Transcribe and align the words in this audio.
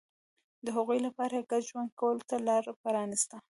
د 0.65 0.67
هغوی 0.77 0.99
لپاره 1.07 1.33
یې 1.37 1.47
ګډ 1.51 1.61
ژوند 1.69 1.89
کولو 1.99 2.23
ته 2.29 2.35
لار 2.47 2.63
پرانېسته 2.83 3.37